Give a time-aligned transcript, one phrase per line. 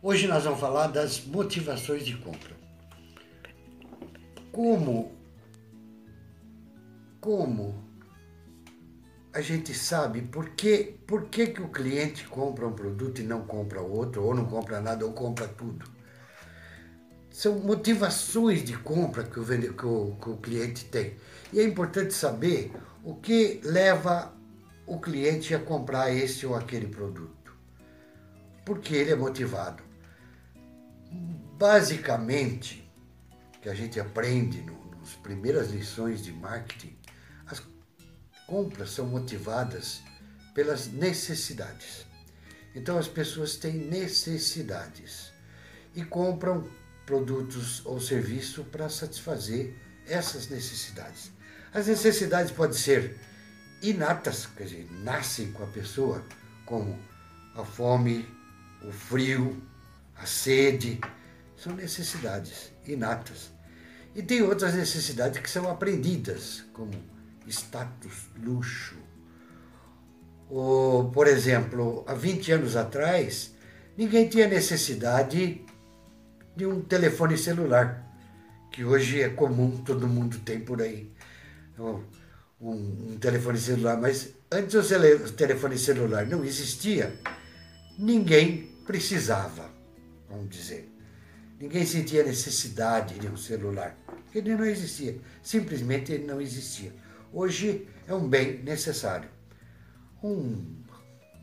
[0.00, 2.56] Hoje nós vamos falar das motivações de compra.
[4.52, 5.10] Como
[7.20, 7.84] como
[9.32, 13.42] a gente sabe por que, por que, que o cliente compra um produto e não
[13.42, 15.84] compra outro, ou não compra nada, ou compra tudo.
[17.28, 21.16] São motivações de compra que o, que o, que o cliente tem.
[21.52, 22.72] E é importante saber
[23.02, 24.32] o que leva
[24.86, 27.52] o cliente a comprar esse ou aquele produto.
[28.64, 29.87] Porque ele é motivado.
[31.58, 32.88] Basicamente,
[33.60, 36.96] que a gente aprende no, nas primeiras lições de marketing,
[37.46, 37.62] as
[38.46, 40.02] compras são motivadas
[40.54, 42.06] pelas necessidades.
[42.74, 45.32] Então as pessoas têm necessidades
[45.94, 46.68] e compram
[47.04, 49.74] produtos ou serviço para satisfazer
[50.06, 51.32] essas necessidades.
[51.72, 53.18] As necessidades podem ser
[53.82, 56.24] inatas, quer dizer, nascem com a pessoa,
[56.64, 56.98] como
[57.54, 58.28] a fome,
[58.82, 59.60] o frio,
[60.18, 61.00] a sede,
[61.56, 63.50] são necessidades inatas.
[64.14, 66.92] E tem outras necessidades que são aprendidas, como
[67.46, 68.96] status, luxo.
[70.48, 73.54] Ou, por exemplo, há 20 anos atrás,
[73.96, 75.64] ninguém tinha necessidade
[76.56, 78.04] de um telefone celular,
[78.72, 81.12] que hoje é comum, todo mundo tem por aí
[81.78, 82.02] um,
[82.60, 83.96] um telefone celular.
[83.96, 87.14] Mas antes o telefone celular não existia,
[87.98, 89.70] ninguém precisava,
[90.28, 90.92] vamos dizer.
[91.60, 95.18] Ninguém sentia necessidade de um celular, porque ele não existia.
[95.42, 96.92] Simplesmente ele não existia.
[97.32, 99.28] Hoje é um bem necessário.
[100.22, 100.82] Um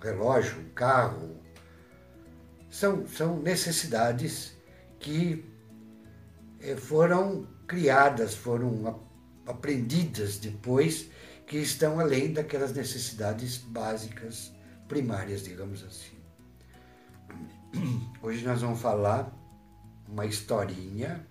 [0.00, 1.36] relógio, um carro,
[2.70, 4.56] são, são necessidades
[4.98, 5.44] que
[6.60, 9.06] eh, foram criadas, foram
[9.46, 11.10] aprendidas depois,
[11.46, 14.52] que estão além daquelas necessidades básicas,
[14.86, 16.16] primárias, digamos assim.
[18.20, 19.32] Hoje nós vamos falar
[20.08, 21.24] uma historinha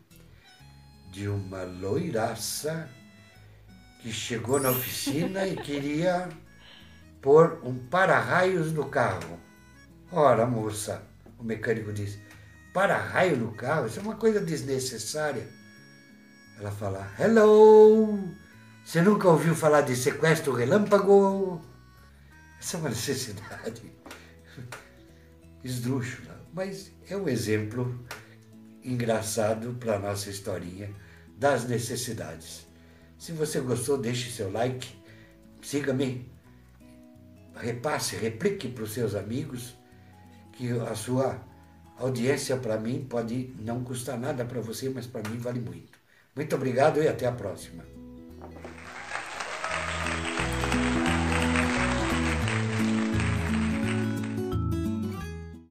[1.12, 2.90] de uma loiraça
[4.02, 6.30] que chegou na oficina e queria
[7.22, 9.38] pôr um para-raios no carro.
[10.10, 11.04] Ora, moça,
[11.38, 12.22] o mecânico disse,
[12.74, 13.88] para-raio no carro?
[13.88, 15.46] Isso é uma coisa desnecessária.
[16.58, 18.18] Ela fala, hello,
[18.86, 21.62] você nunca ouviu falar de sequestro relâmpago?
[22.58, 23.94] Essa é uma necessidade
[25.66, 28.04] esdrúxula, mas é um exemplo
[28.84, 30.90] engraçado para a nossa historinha
[31.38, 32.66] das necessidades.
[33.16, 34.88] Se você gostou, deixe seu like,
[35.62, 36.28] siga-me,
[37.56, 39.76] repasse, replique para os seus amigos,
[40.54, 41.40] que a sua
[42.00, 46.00] audiência para mim pode não custar nada para você, mas para mim vale muito.
[46.36, 47.86] Muito obrigado e até a próxima.